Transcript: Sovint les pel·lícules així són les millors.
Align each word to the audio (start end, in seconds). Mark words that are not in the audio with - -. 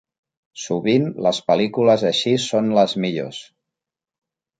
Sovint 0.61 1.03
les 1.25 1.41
pel·lícules 1.49 2.05
així 2.11 2.31
són 2.47 2.71
les 2.79 2.97
millors. 3.05 3.43